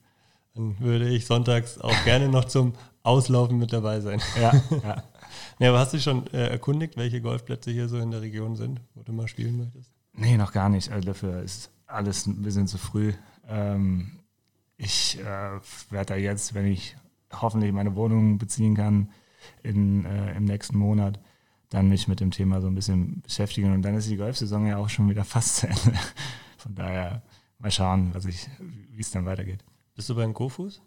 [0.55, 4.21] Dann würde ich sonntags auch gerne noch zum Auslaufen mit dabei sein.
[4.41, 5.03] Ja, ja.
[5.59, 8.81] Ja, aber hast du schon äh, erkundigt, welche Golfplätze hier so in der Region sind,
[8.93, 9.91] wo du mal spielen möchtest?
[10.13, 10.91] Nee, noch gar nicht.
[10.91, 13.13] Also dafür ist alles ein bisschen zu früh.
[13.47, 14.19] Ähm,
[14.77, 16.95] ich äh, werde da jetzt, wenn ich
[17.31, 19.09] hoffentlich meine Wohnung beziehen kann,
[19.63, 21.19] in, äh, im nächsten Monat,
[21.69, 23.73] dann mich mit dem Thema so ein bisschen beschäftigen.
[23.73, 25.93] Und dann ist die Golfsaison ja auch schon wieder fast zu Ende.
[26.57, 27.23] Von daher
[27.57, 29.63] mal schauen, wie es dann weitergeht.
[29.95, 30.81] Bist du beim GoFuß?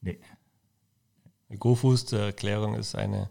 [0.00, 0.18] Nee.
[1.58, 3.28] GoFuß, zur Erklärung, ist eine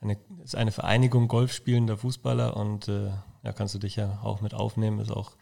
[0.00, 3.10] eine, ist eine Vereinigung golfspielender Fußballer und äh,
[3.42, 4.98] ja, kannst du dich ja auch mit aufnehmen.
[4.98, 5.32] Ist auch,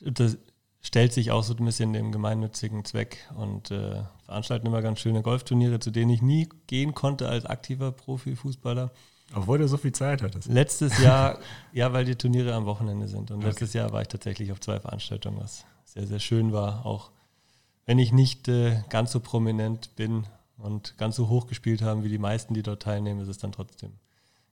[0.00, 0.38] das
[0.82, 5.22] stellt sich auch so ein bisschen dem gemeinnützigen Zweck und äh, veranstalten immer ganz schöne
[5.22, 8.90] Golfturniere, zu denen ich nie gehen konnte als aktiver Profifußballer.
[9.34, 10.48] Obwohl du so viel Zeit hattest.
[10.48, 11.38] Letztes Jahr,
[11.72, 13.30] ja, weil die Turniere am Wochenende sind.
[13.30, 13.46] Und okay.
[13.46, 16.84] letztes Jahr war ich tatsächlich auf zwei Veranstaltungen, was sehr, sehr schön war.
[16.84, 17.12] Auch
[17.86, 20.26] wenn ich nicht äh, ganz so prominent bin,
[20.60, 23.52] und ganz so hoch gespielt haben wie die meisten, die dort teilnehmen, ist es dann
[23.52, 23.92] trotzdem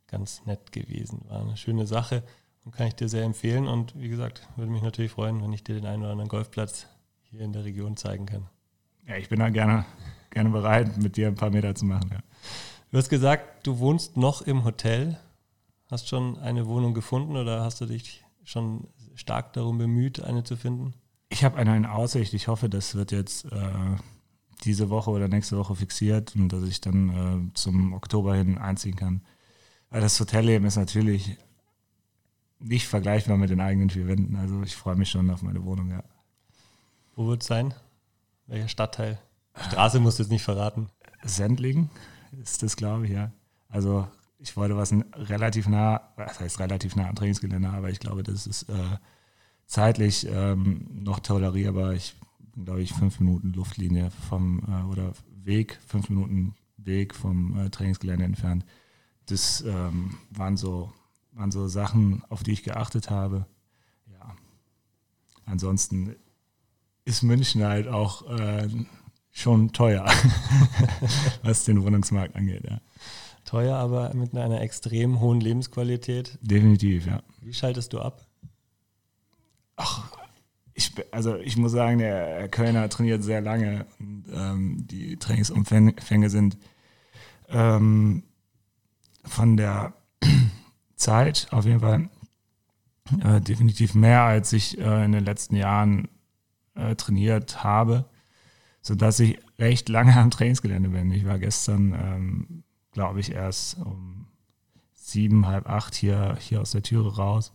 [0.07, 1.23] ganz nett gewesen.
[1.29, 2.23] War eine schöne Sache
[2.65, 3.69] und kann ich dir sehr empfehlen.
[3.69, 6.87] Und wie gesagt, würde mich natürlich freuen, wenn ich dir den einen oder anderen Golfplatz
[7.31, 8.47] hier in der Region zeigen kann.
[9.07, 9.87] Ja, ich bin da gerne,
[10.31, 12.11] gerne bereit, mit dir ein paar Meter zu machen.
[12.13, 12.21] Ja.
[12.91, 15.19] Du hast gesagt, du wohnst noch im Hotel.
[15.91, 20.57] Hast schon eine Wohnung gefunden oder hast du dich schon stark darum bemüht, eine zu
[20.57, 20.95] finden?
[21.31, 22.35] Ich habe eine in Aussicht.
[22.35, 23.97] Ich hoffe, das wird jetzt äh,
[24.65, 28.97] diese Woche oder nächste Woche fixiert und dass ich dann äh, zum Oktober hin einziehen
[28.97, 29.23] kann.
[29.91, 31.37] Weil das Hotelleben ist natürlich
[32.59, 34.37] nicht vergleichbar mit den eigenen vier Wänden.
[34.37, 36.03] Also ich freue mich schon auf meine Wohnung, ja.
[37.15, 37.75] Wo wird es sein?
[38.47, 39.19] Welcher Stadtteil?
[39.55, 40.89] Straße musst du jetzt nicht verraten.
[41.25, 41.91] Sendling
[42.41, 43.33] ist das, glaube ich, ja.
[43.69, 44.07] Also
[44.39, 48.47] ich wollte was relativ nah, das heißt relativ nah am Trainingsgelände, aber ich glaube, das
[48.47, 48.99] ist äh,
[49.67, 51.93] zeitlich ähm, noch tolerierbar.
[51.95, 52.15] Ich
[52.65, 55.13] glaube ich, fünf Minuten Luftlinie vom äh, oder
[55.45, 58.65] Weg, fünf Minuten Weg vom äh, Trainingsgelände entfernt.
[59.27, 60.93] Das ähm, waren so
[61.39, 63.47] waren so Sachen, auf die ich geachtet habe.
[64.11, 64.35] Ja.
[65.47, 66.17] Ansonsten
[67.05, 68.69] ist München halt auch äh,
[69.31, 70.05] schon teuer,
[71.43, 72.65] was den Wohnungsmarkt angeht.
[72.69, 72.81] Ja.
[73.45, 76.39] Teuer, aber mit einer extrem hohen Lebensqualität.
[76.43, 77.23] Definitiv, ja.
[77.41, 78.27] Wie schaltest du ab?
[79.77, 80.18] Ach,
[80.79, 86.57] ich, also ich muss sagen, der Kölner trainiert sehr lange und ähm, die Trainingsumfänge sind
[87.49, 88.23] ähm,
[89.25, 89.95] von der
[90.97, 92.09] Zeit auf jeden Fall
[93.25, 96.09] äh, definitiv mehr, als ich äh, in den letzten Jahren
[96.77, 98.05] äh, trainiert habe,
[98.81, 101.11] sodass ich recht lange am Trainingsgelände bin.
[101.11, 102.63] Ich war gestern, ähm,
[102.93, 104.29] glaube ich, erst um
[104.95, 107.53] sieben, halb acht hier, hier aus der Türe raus.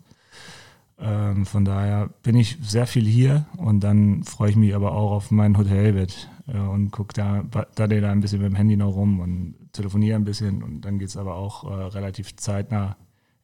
[0.99, 5.11] Ähm, von daher bin ich sehr viel hier und dann freue ich mich aber auch
[5.11, 7.43] auf mein Hotelbett äh, und gucke da,
[7.75, 10.99] da, da ein bisschen mit dem Handy noch rum und telefoniere ein bisschen und dann
[10.99, 12.95] geht es aber auch äh, relativ zeitnah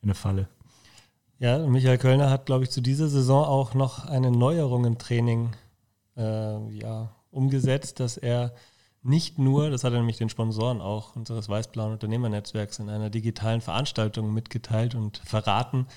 [0.01, 0.47] in eine Falle.
[1.39, 5.51] Ja, Michael Kölner hat, glaube ich, zu dieser Saison auch noch eine Neuerung im Training
[6.17, 8.53] äh, ja, umgesetzt, dass er
[9.01, 13.61] nicht nur, das hat er nämlich den Sponsoren auch unseres Weißblauen Unternehmernetzwerks in einer digitalen
[13.61, 15.87] Veranstaltung mitgeteilt und verraten,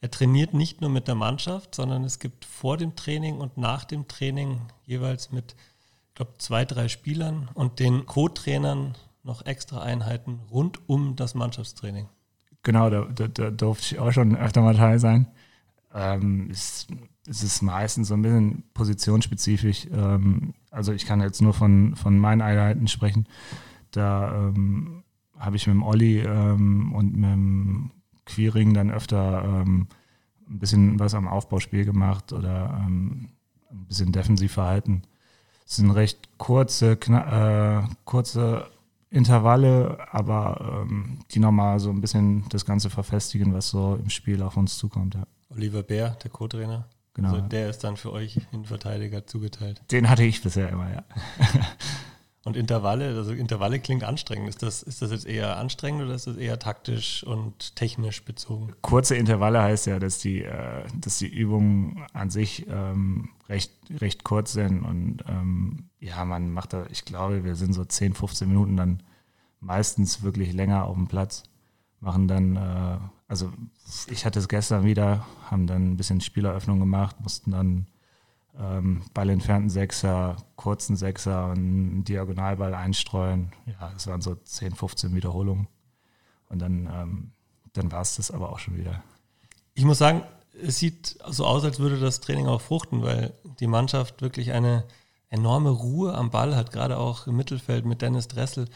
[0.00, 3.84] er trainiert nicht nur mit der Mannschaft, sondern es gibt vor dem Training und nach
[3.84, 5.56] dem Training jeweils mit,
[6.08, 12.08] ich glaube, zwei, drei Spielern und den Co-Trainern noch extra Einheiten rund um das Mannschaftstraining.
[12.62, 15.28] Genau, da, da, da durfte ich auch schon öfter mal teil sein.
[15.94, 16.86] Ähm, es,
[17.26, 19.86] es, ist meistens so ein bisschen positionsspezifisch.
[19.92, 23.26] Ähm, also ich kann jetzt nur von, von meinen Einheiten sprechen.
[23.92, 25.04] Da ähm,
[25.38, 27.90] habe ich mit dem Olli ähm, und mit dem
[28.26, 29.88] Queering dann öfter ähm,
[30.48, 33.30] ein bisschen was am Aufbauspiel gemacht oder ähm,
[33.70, 35.02] ein bisschen defensiv verhalten.
[35.66, 38.70] Es sind recht kurze, äh, kurze
[39.10, 44.42] Intervalle, aber ähm, die nochmal so ein bisschen das Ganze verfestigen, was so im Spiel
[44.42, 45.14] auf uns zukommt.
[45.14, 45.26] Ja.
[45.50, 46.88] Oliver Bär, der Co-Trainer.
[47.14, 47.30] Genau.
[47.30, 49.80] Also der ist dann für euch Innenverteidiger zugeteilt.
[49.90, 51.04] Den hatte ich bisher immer, ja.
[52.46, 54.48] Und Intervalle, also Intervalle klingt anstrengend.
[54.48, 58.72] Ist das, ist das jetzt eher anstrengend oder ist das eher taktisch und technisch bezogen?
[58.82, 64.22] Kurze Intervalle heißt ja, dass die, äh, dass die Übungen an sich ähm, recht, recht
[64.22, 68.46] kurz sind und ähm, ja, man macht da, ich glaube, wir sind so 10, 15
[68.46, 69.02] Minuten dann
[69.58, 71.42] meistens wirklich länger auf dem Platz,
[71.98, 73.52] machen dann, äh, also
[74.06, 77.88] ich hatte es gestern wieder, haben dann ein bisschen Spieleröffnung gemacht, mussten dann
[78.58, 83.52] ähm, Ball entfernten Sechser, kurzen Sechser und einen Diagonalball einstreuen.
[83.66, 85.68] Ja, es waren so 10, 15 Wiederholungen.
[86.48, 87.32] Und dann, ähm,
[87.72, 89.02] dann war es das aber auch schon wieder.
[89.74, 90.22] Ich muss sagen,
[90.62, 94.84] es sieht so aus, als würde das Training auch fruchten, weil die Mannschaft wirklich eine
[95.28, 98.68] enorme Ruhe am Ball hat, gerade auch im Mittelfeld mit Dennis Dressel.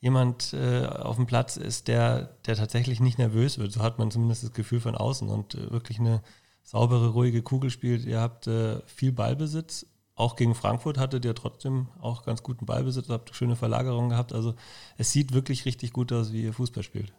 [0.00, 3.72] Jemand äh, auf dem Platz ist, der, der tatsächlich nicht nervös wird.
[3.72, 6.22] So hat man zumindest das Gefühl von außen und äh, wirklich eine
[6.64, 8.04] saubere, ruhige Kugel spielt.
[8.04, 9.86] Ihr habt äh, viel Ballbesitz.
[10.16, 14.32] Auch gegen Frankfurt hattet ihr trotzdem auch ganz guten Ballbesitz, habt schöne Verlagerungen gehabt.
[14.32, 14.54] Also
[14.96, 17.12] es sieht wirklich richtig gut aus, wie ihr Fußball spielt.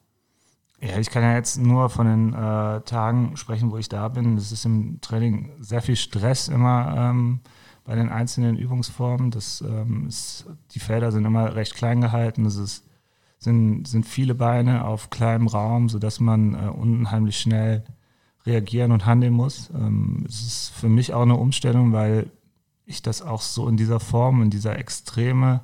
[0.81, 4.37] Ja, ich kann ja jetzt nur von den äh, Tagen sprechen, wo ich da bin.
[4.37, 7.39] Es ist im Training sehr viel Stress immer ähm,
[7.83, 9.31] bei den einzelnen Übungsformen.
[9.31, 12.45] Das, ähm, ist, die Felder sind immer recht klein gehalten.
[12.45, 12.83] Es
[13.39, 17.83] sind, sind viele Beine auf kleinem Raum, sodass man äh, unheimlich schnell
[18.45, 19.69] reagieren und handeln muss.
[19.73, 22.31] Ähm, es ist für mich auch eine Umstellung, weil
[22.85, 25.61] ich das auch so in dieser Form, in dieser Extreme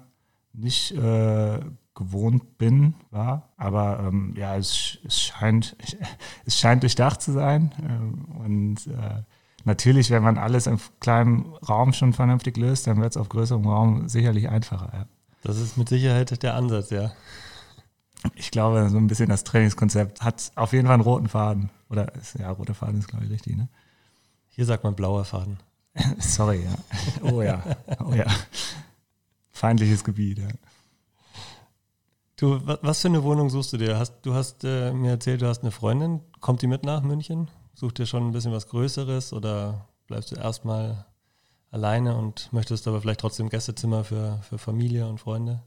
[0.53, 1.59] nicht äh,
[1.93, 3.49] gewohnt bin, war.
[3.57, 5.75] Aber ähm, ja, es, es, scheint,
[6.45, 7.71] es scheint durchdacht zu sein.
[7.81, 9.23] Ähm, und äh,
[9.65, 13.65] natürlich, wenn man alles im kleinen Raum schon vernünftig löst, dann wird es auf größerem
[13.65, 14.89] Raum sicherlich einfacher.
[14.93, 15.05] Ja.
[15.43, 17.11] Das ist mit Sicherheit der Ansatz, ja.
[18.35, 21.69] Ich glaube, so ein bisschen das Trainingskonzept hat auf jeden Fall einen roten Faden.
[21.89, 23.67] Oder ja, roter Faden ist, glaube ich, richtig, ne?
[24.49, 25.57] Hier sagt man blauer Faden.
[26.19, 27.29] Sorry, ja.
[27.31, 27.63] Oh ja.
[28.05, 28.25] Oh ja.
[29.51, 30.47] Feindliches Gebiet, ja.
[32.35, 33.99] Du, was für eine Wohnung suchst du dir?
[33.99, 36.21] Hast, du hast äh, mir erzählt, du hast eine Freundin.
[36.39, 37.49] Kommt die mit nach München?
[37.75, 41.05] Sucht dir schon ein bisschen was Größeres oder bleibst du erstmal
[41.69, 45.61] alleine und möchtest aber vielleicht trotzdem Gästezimmer für, für Familie und Freunde?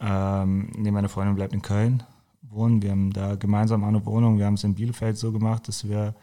[0.00, 2.02] Ähm, nee, meine Freundin bleibt in Köln
[2.42, 2.82] wohnen.
[2.82, 4.38] Wir haben da gemeinsam eine Wohnung.
[4.38, 6.14] Wir haben es in Bielefeld so gemacht, dass wir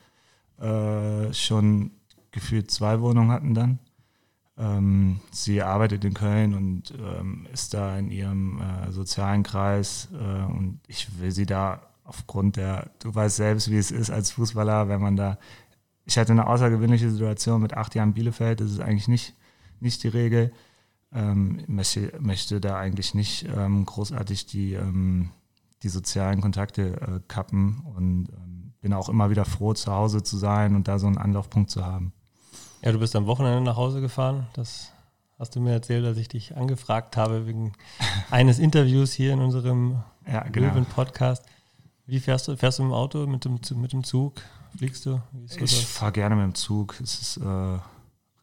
[0.59, 1.91] äh, schon
[2.31, 3.79] gefühlt zwei Wohnungen hatten dann.
[4.57, 10.51] Ähm, sie arbeitet in Köln und ähm, ist da in ihrem äh, sozialen Kreis äh,
[10.51, 14.87] und ich will sie da aufgrund der, du weißt selbst, wie es ist als Fußballer,
[14.87, 15.37] wenn man da,
[16.05, 19.33] ich hatte eine außergewöhnliche Situation mit acht Jahren Bielefeld, das ist eigentlich nicht,
[19.81, 20.53] nicht die Regel.
[21.13, 25.31] Ähm, möchte, möchte da eigentlich nicht ähm, großartig die, ähm,
[25.83, 30.37] die sozialen Kontakte äh, kappen und ähm, bin auch immer wieder froh, zu Hause zu
[30.37, 32.13] sein und da so einen Anlaufpunkt zu haben.
[32.81, 34.47] Ja, du bist am Wochenende nach Hause gefahren.
[34.53, 34.91] Das
[35.39, 37.73] hast du mir erzählt, als ich dich angefragt habe wegen
[38.29, 40.67] eines Interviews hier in unserem ja, genau.
[40.67, 41.43] Löwen-Podcast.
[42.05, 42.55] Wie fährst du?
[42.57, 44.41] Fährst du im Auto, mit dem, mit dem Zug?
[44.77, 45.21] Fliegst du?
[45.47, 46.99] ich fahre gerne mit dem Zug.
[47.01, 47.77] Es ist äh,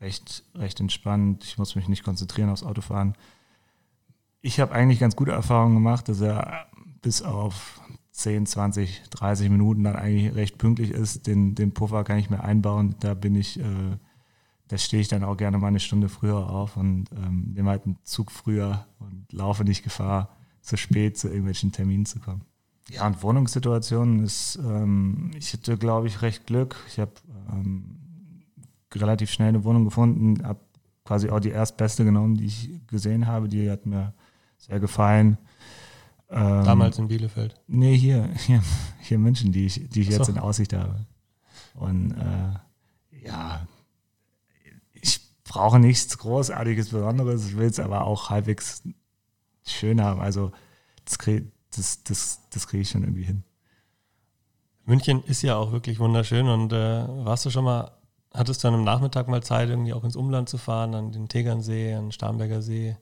[0.03, 1.45] recht, recht entspannt.
[1.45, 3.15] Ich muss mich nicht konzentrieren aufs Autofahren.
[4.43, 6.67] Ich habe eigentlich ganz gute Erfahrungen gemacht, dass er
[7.01, 11.27] bis auf 10, 20, 30 Minuten dann eigentlich recht pünktlich ist.
[11.27, 12.97] Den, den Puffer kann ich mir einbauen.
[13.01, 13.97] Da bin ich, äh,
[14.69, 17.87] da stehe ich dann auch gerne mal eine Stunde früher auf und ähm, nehme halt
[17.87, 22.43] einen Zug früher und laufe nicht Gefahr, zu spät zu irgendwelchen Terminen zu kommen.
[22.91, 26.77] Ja, und Wohnungssituationen ist, ähm, ich hatte, glaube ich, recht Glück.
[26.88, 27.12] Ich habe
[27.51, 28.02] ähm,
[28.96, 30.61] relativ schnell eine Wohnung gefunden, habe
[31.05, 33.48] quasi auch die erstbeste genommen, die ich gesehen habe.
[33.48, 34.14] Die hat mir
[34.59, 35.38] sehr gefallen.
[36.31, 37.61] Ähm, Damals in Bielefeld?
[37.66, 38.62] Nee, hier, hier,
[39.00, 40.18] hier in München, die ich, die ich so.
[40.18, 41.07] jetzt in Aussicht habe.
[41.74, 43.66] Und äh, ja,
[44.92, 47.48] ich brauche nichts Großartiges, Besonderes.
[47.48, 48.83] Ich will es aber auch halbwegs
[49.64, 50.20] schön haben.
[50.20, 50.52] Also
[51.05, 53.44] das kriege das, das, das krieg ich schon irgendwie hin.
[54.85, 57.92] München ist ja auch wirklich wunderschön und äh, warst du schon mal,
[58.35, 61.29] hattest du an einem Nachmittag mal Zeit, irgendwie auch ins Umland zu fahren, an den
[61.29, 62.97] Tegernsee, an den Starnberger See,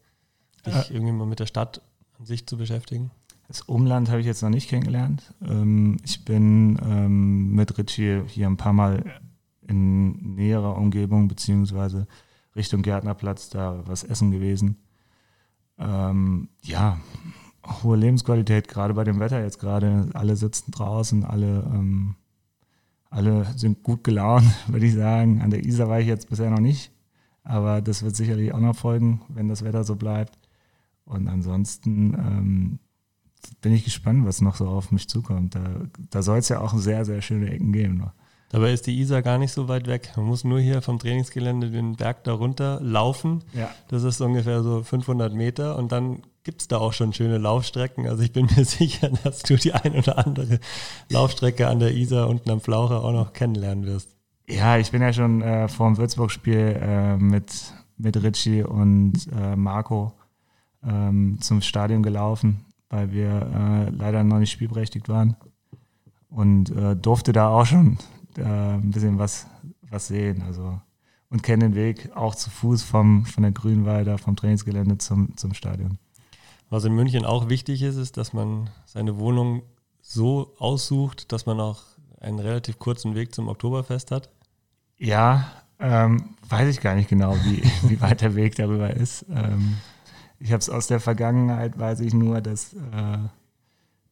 [0.66, 1.83] dich äh, irgendwie mal mit der Stadt
[2.19, 3.11] an sich zu beschäftigen?
[3.49, 5.35] Das Umland habe ich jetzt noch nicht kennengelernt.
[5.43, 9.05] Ähm, ich bin ähm, mit Ritchie hier ein paar Mal
[9.66, 12.07] in näherer Umgebung beziehungsweise
[12.55, 14.77] Richtung Gärtnerplatz da was essen gewesen.
[15.79, 16.99] Ähm, ja,
[17.83, 20.09] hohe Lebensqualität, gerade bei dem Wetter jetzt gerade.
[20.14, 21.64] Alle sitzen draußen, alle,
[23.11, 25.42] alle sind gut gelaunt, würde ich sagen.
[25.42, 26.92] An der Isar war ich jetzt bisher noch nicht,
[27.42, 30.38] aber das wird sicherlich auch noch folgen, wenn das Wetter so bleibt.
[31.05, 32.79] Und ansonsten ähm,
[33.61, 35.57] bin ich gespannt, was noch so auf mich zukommt.
[35.57, 38.12] Da, da soll es ja auch sehr, sehr schöne Ecken geben noch.
[38.51, 40.12] Dabei ist die Isar gar nicht so weit weg.
[40.16, 43.44] Man muss nur hier vom Trainingsgelände den Berg da runter laufen.
[43.53, 43.70] Ja.
[43.88, 48.07] Das ist ungefähr so 500 Meter und dann gibt es da auch schon schöne Laufstrecken.
[48.07, 50.61] Also ich bin mir sicher, dass du die ein oder andere
[51.09, 54.16] Laufstrecke an der Isar unten am Flaucher auch noch kennenlernen wirst.
[54.48, 57.53] Ja, ich bin ja schon äh, vor dem Würzburg-Spiel äh, mit,
[57.96, 60.12] mit Richie und äh, Marco
[60.83, 65.37] ähm, zum Stadion gelaufen weil wir äh, leider noch nicht spielberechtigt waren.
[66.29, 67.98] Und äh, durfte da auch schon
[68.37, 69.46] äh, ein bisschen was,
[69.88, 70.42] was sehen.
[70.42, 70.81] Also,
[71.29, 75.55] und kenne den Weg auch zu Fuß vom, von der Grünwalder, vom Trainingsgelände zum, zum
[75.55, 75.98] Stadion.
[76.71, 79.63] Was in München auch wichtig ist, ist, dass man seine Wohnung
[80.01, 81.83] so aussucht, dass man auch
[82.21, 84.31] einen relativ kurzen Weg zum Oktoberfest hat.
[84.97, 89.27] Ja, ähm, weiß ich gar nicht genau, wie, wie weit der Weg darüber ist.
[89.31, 89.79] Ähm,
[90.39, 93.19] ich habe es aus der Vergangenheit, weiß ich nur, dass, äh,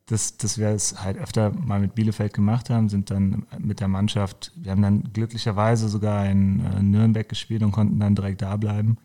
[0.07, 3.89] dass, dass wir es halt öfter mal mit Bielefeld gemacht haben, sind dann mit der
[3.89, 8.57] Mannschaft, wir haben dann glücklicherweise sogar in äh, Nürnberg gespielt und konnten dann direkt da
[8.57, 8.97] bleiben.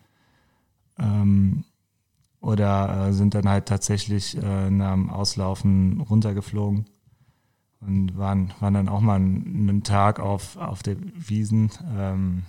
[0.98, 1.66] Ähm,
[2.44, 6.86] oder äh, sind dann halt tatsächlich äh, nach dem Auslaufen runtergeflogen
[7.80, 11.72] und waren, waren dann auch mal einen, einen Tag auf, auf der Wiesen.
[11.98, 12.44] Ähm,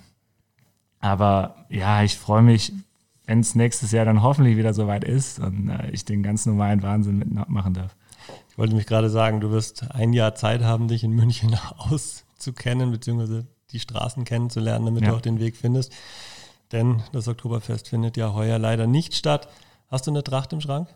[0.99, 2.73] aber ja, ich freue mich,
[3.25, 6.83] wenn es nächstes Jahr dann hoffentlich wieder soweit ist und äh, ich den ganz normalen
[6.83, 7.95] Wahnsinn mitmachen darf.
[8.49, 12.91] Ich wollte mich gerade sagen, du wirst ein Jahr Zeit haben, dich in München auszukennen,
[12.91, 15.11] beziehungsweise die Straßen kennenzulernen, damit ja.
[15.11, 15.93] du auch den Weg findest.
[16.73, 19.47] Denn das Oktoberfest findet ja heuer leider nicht statt.
[19.87, 20.89] Hast du eine Tracht im Schrank?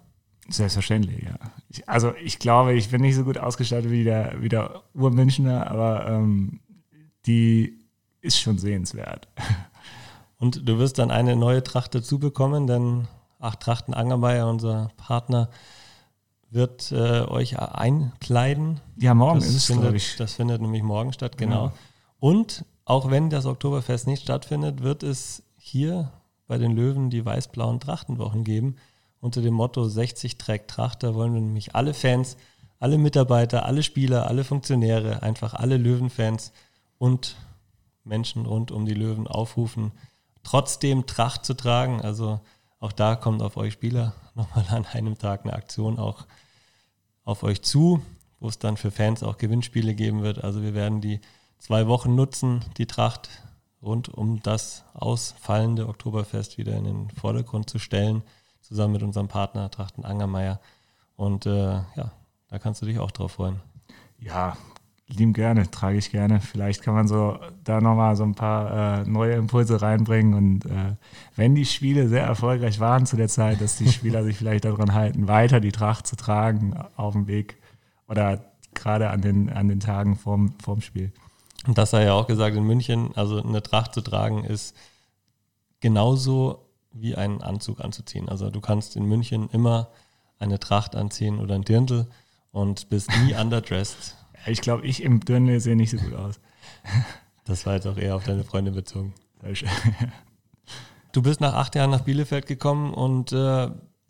[0.50, 1.36] Selbstverständlich, ja.
[1.70, 5.70] Ich, also ich glaube, ich bin nicht so gut ausgestattet wie der, wie der Urmünchner,
[5.70, 6.62] aber ähm,
[7.26, 7.80] die
[8.22, 9.28] ist schon sehenswert.
[10.38, 13.08] Und du wirst dann eine neue Tracht dazu bekommen, denn
[13.40, 15.50] Acht Trachten Angermeier, unser Partner,
[16.50, 18.82] wird äh, euch einkleiden.
[18.98, 20.18] Ja, morgen das ist es, glaube ich.
[20.18, 21.68] Das findet nämlich morgen statt, genau.
[21.68, 21.74] Ja.
[22.20, 26.12] Und auch wenn das Oktoberfest nicht stattfindet, wird es hier
[26.50, 28.76] bei den Löwen die weiß-blauen Trachtenwochen geben.
[29.22, 31.04] Unter dem Motto 60 trägt Tracht.
[31.04, 32.38] Da wollen wir nämlich alle Fans,
[32.80, 36.52] alle Mitarbeiter, alle Spieler, alle Funktionäre, einfach alle Löwenfans
[36.98, 37.36] und
[38.04, 39.92] Menschen rund um die Löwen aufrufen,
[40.42, 42.02] trotzdem Tracht zu tragen.
[42.02, 42.40] Also
[42.80, 46.26] auch da kommt auf euch Spieler nochmal an einem Tag eine Aktion auch
[47.26, 48.02] auf euch zu,
[48.40, 50.44] wo es dann für Fans auch Gewinnspiele geben wird.
[50.44, 51.22] Also wir werden die
[51.60, 53.30] zwei Wochen nutzen, die Tracht
[53.82, 58.24] rund um das ausfallende Oktoberfest wieder in den Vordergrund zu stellen,
[58.62, 60.60] zusammen mit unserem Partner Trachten Angermeier.
[61.16, 62.12] Und äh, ja,
[62.50, 63.60] da kannst du dich auch drauf freuen.
[64.20, 64.58] Ja,
[65.08, 66.40] lieben gerne, trage ich gerne.
[66.40, 70.34] Vielleicht kann man so da nochmal so ein paar äh, neue Impulse reinbringen.
[70.34, 70.96] Und äh,
[71.36, 74.94] wenn die Spiele sehr erfolgreich waren zu der Zeit, dass die Spieler sich vielleicht daran
[74.94, 77.58] halten, weiter die Tracht zu tragen auf dem Weg
[78.08, 81.12] oder gerade an den, an den Tagen vorm, vorm Spiel.
[81.68, 84.76] Und das sei ja auch gesagt in München, also eine Tracht zu tragen ist
[85.80, 88.30] genauso wie einen Anzug anzuziehen.
[88.30, 89.90] Also du kannst in München immer
[90.40, 92.08] eine Tracht anziehen oder ein Dirndl
[92.52, 94.16] und bist nie underdressed.
[94.46, 96.40] Ich glaube, ich im Dirndl sehe nicht so gut aus.
[97.46, 99.16] Das war jetzt auch eher auf deine Freunde bezogen.
[101.12, 103.70] Du bist nach acht Jahren nach Bielefeld gekommen und äh,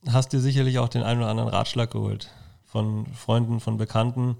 [0.09, 2.29] hast dir sicherlich auch den einen oder anderen Ratschlag geholt.
[2.65, 4.35] Von Freunden, von Bekannten.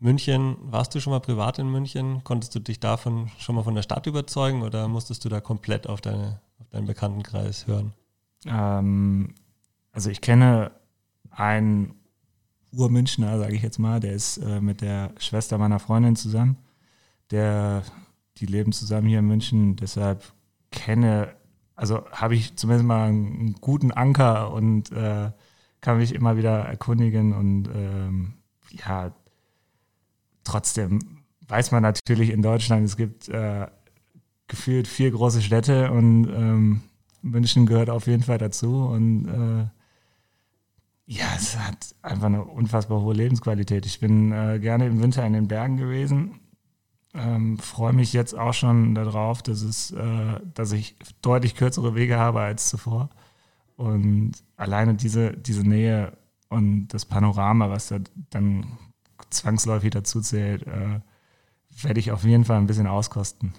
[0.00, 2.22] München, warst du schon mal privat in München?
[2.22, 5.88] Konntest du dich davon schon mal von der Stadt überzeugen oder musstest du da komplett
[5.88, 7.92] auf, deine, auf deinen Bekanntenkreis hören?
[8.46, 9.34] Ähm,
[9.90, 10.70] also ich kenne
[11.30, 11.94] einen
[12.72, 16.58] Urmünchner, sage ich jetzt mal, der ist äh, mit der Schwester meiner Freundin zusammen.
[17.32, 17.82] Der,
[18.36, 20.32] die leben zusammen hier in München, deshalb
[20.70, 21.34] kenne,
[21.74, 25.32] also habe ich zumindest mal einen guten Anker und äh,
[25.80, 28.34] kann mich immer wieder erkundigen und ähm,
[28.70, 29.12] ja,
[30.48, 33.66] trotzdem weiß man natürlich in Deutschland, es gibt äh,
[34.46, 36.82] gefühlt vier große Städte und ähm,
[37.22, 39.66] München gehört auf jeden Fall dazu und äh,
[41.10, 43.86] ja, es hat einfach eine unfassbar hohe Lebensqualität.
[43.86, 46.40] Ich bin äh, gerne im Winter in den Bergen gewesen.
[47.14, 52.18] Ähm, Freue mich jetzt auch schon darauf, dass, es, äh, dass ich deutlich kürzere Wege
[52.18, 53.08] habe als zuvor.
[53.76, 56.12] Und alleine diese, diese Nähe
[56.50, 58.66] und das Panorama, was da dann
[59.30, 61.00] zwangsläufig dazu zählt, äh,
[61.82, 63.54] werde ich auf jeden Fall ein bisschen auskosten.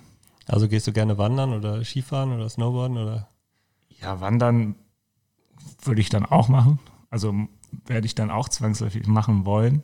[0.47, 3.29] Also gehst du gerne wandern oder Skifahren oder Snowboarden oder?
[4.01, 4.75] Ja, wandern
[5.84, 6.79] würde ich dann auch machen.
[7.10, 7.34] Also
[7.86, 9.84] werde ich dann auch zwangsläufig machen wollen,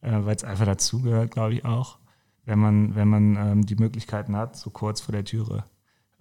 [0.00, 1.98] äh, weil es einfach dazugehört, glaube ich auch,
[2.44, 5.64] wenn man, wenn man ähm, die Möglichkeiten hat, so kurz vor der Türe.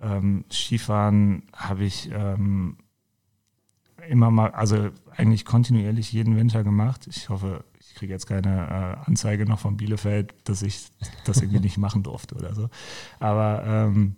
[0.01, 2.77] Ähm, Skifahren habe ich ähm,
[4.09, 7.07] immer mal, also eigentlich kontinuierlich jeden Winter gemacht.
[7.07, 8.67] Ich hoffe, ich kriege jetzt keine
[9.03, 10.87] äh, Anzeige noch von Bielefeld, dass ich
[11.25, 12.69] das irgendwie nicht machen durfte oder so.
[13.19, 14.15] Aber ähm,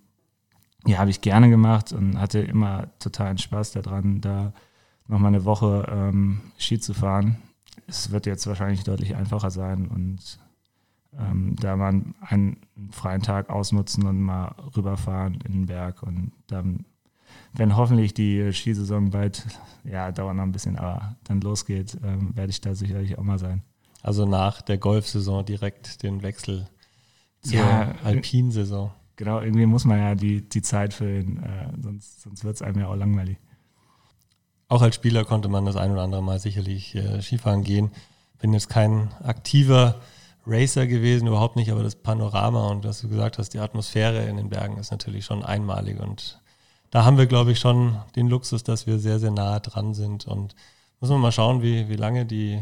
[0.85, 4.53] ja, habe ich gerne gemacht und hatte immer totalen Spaß daran, da
[5.07, 7.37] nochmal eine Woche ähm, Ski zu fahren.
[7.87, 10.39] Es wird jetzt wahrscheinlich deutlich einfacher sein und
[11.17, 12.57] ähm, da man einen
[12.91, 16.85] freien Tag ausnutzen und mal rüberfahren in den Berg und dann,
[17.57, 19.45] wenn hoffentlich die Skisaison bald,
[19.83, 23.39] ja, dauert noch ein bisschen, aber dann losgeht, ähm, werde ich da sicherlich auch mal
[23.39, 23.63] sein.
[24.01, 26.67] Also nach der Golfsaison direkt den Wechsel
[27.41, 28.91] zur ja, Alpinsaison.
[29.15, 32.79] Genau, irgendwie muss man ja die, die Zeit füllen, äh, sonst, sonst wird es einem
[32.79, 33.37] ja auch langweilig.
[34.67, 37.89] Auch als Spieler konnte man das ein oder andere Mal sicherlich äh, Skifahren gehen.
[38.39, 40.01] Bin jetzt kein aktiver
[40.45, 44.37] Racer gewesen, überhaupt nicht, aber das Panorama und was du gesagt hast, die Atmosphäre in
[44.37, 46.39] den Bergen ist natürlich schon einmalig und
[46.91, 50.25] da haben wir, glaube ich, schon den Luxus, dass wir sehr, sehr nahe dran sind
[50.25, 50.55] und
[50.99, 52.61] muss man mal schauen, wie, wie lange die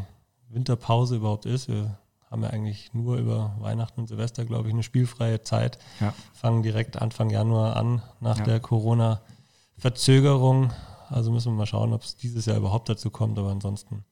[0.50, 1.68] Winterpause überhaupt ist.
[1.68, 1.98] Wir
[2.30, 5.78] haben ja eigentlich nur über Weihnachten und Silvester, glaube ich, eine spielfreie Zeit.
[6.00, 6.14] Ja.
[6.34, 8.46] Fangen direkt Anfang Januar an, nach ja.
[8.46, 10.74] der Corona-Verzögerung.
[11.10, 14.04] Also müssen wir mal schauen, ob es dieses Jahr überhaupt dazu kommt, aber ansonsten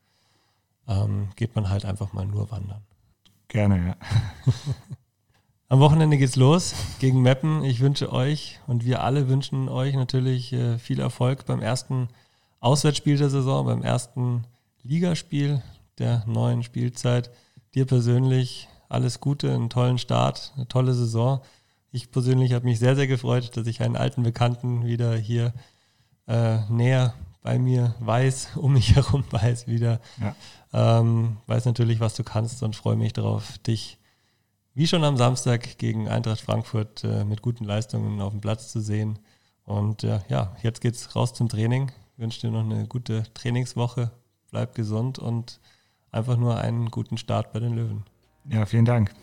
[0.87, 2.83] ähm, geht man halt einfach mal nur wandern.
[3.47, 3.95] Gerne, ja.
[5.73, 7.63] Am Wochenende geht's los gegen Meppen.
[7.63, 12.09] Ich wünsche euch und wir alle wünschen euch natürlich äh, viel Erfolg beim ersten
[12.59, 14.43] Auswärtsspiel der Saison, beim ersten
[14.83, 15.63] Ligaspiel
[15.97, 17.31] der neuen Spielzeit.
[17.73, 21.41] Dir persönlich alles Gute, einen tollen Start, eine tolle Saison.
[21.89, 25.55] Ich persönlich habe mich sehr, sehr gefreut, dass ich einen alten Bekannten wieder hier
[26.27, 30.01] äh, näher bei mir weiß, um mich herum weiß wieder.
[30.21, 30.99] Ja.
[30.99, 33.97] Ähm, weiß natürlich, was du kannst und freue mich darauf, dich
[34.73, 38.79] wie schon am Samstag gegen Eintracht Frankfurt äh, mit guten Leistungen auf dem Platz zu
[38.79, 39.19] sehen.
[39.65, 41.91] Und äh, ja, jetzt geht's raus zum Training.
[42.13, 44.11] Ich wünsche dir noch eine gute Trainingswoche.
[44.51, 45.59] Bleib gesund und
[46.11, 48.03] einfach nur einen guten Start bei den Löwen.
[48.49, 49.13] Ja, vielen Dank.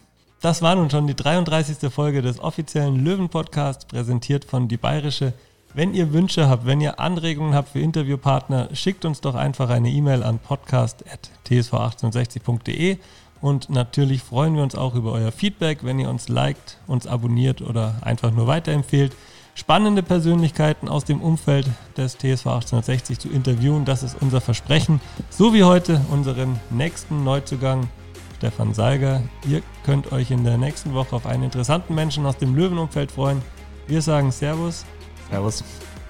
[0.41, 1.93] Das war nun schon die 33.
[1.93, 5.35] Folge des offiziellen Löwen-Podcasts, präsentiert von Die Bayerische
[5.73, 9.89] wenn ihr Wünsche habt, wenn ihr Anregungen habt für Interviewpartner, schickt uns doch einfach eine
[9.89, 12.99] E-Mail an podcast.tsv1860.de
[13.41, 17.63] und natürlich freuen wir uns auch über euer Feedback, wenn ihr uns liked, uns abonniert
[17.63, 19.17] oder einfach nur weiterempfehlt.
[19.55, 21.67] Spannende Persönlichkeiten aus dem Umfeld
[21.97, 25.01] des TSV 1860 zu interviewen, das ist unser Versprechen.
[25.29, 27.89] So wie heute unseren nächsten Neuzugang
[28.37, 29.23] Stefan Seiger.
[29.47, 33.43] Ihr könnt euch in der nächsten Woche auf einen interessanten Menschen aus dem Löwenumfeld freuen.
[33.87, 34.87] Wir sagen Servus.
[35.29, 35.63] Servus.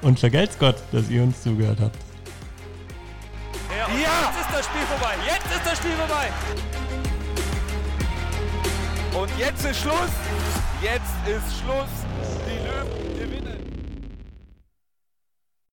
[0.02, 1.96] Und vergelt's Gott, dass ihr uns zugehört habt.
[3.68, 3.88] Ja!
[3.88, 5.14] Jetzt ist das Spiel vorbei.
[5.26, 6.79] Jetzt ist das Spiel vorbei.
[9.14, 10.10] Und jetzt ist Schluss.
[10.80, 11.90] Jetzt ist Schluss.
[12.46, 13.49] Die Löwen gewinnen.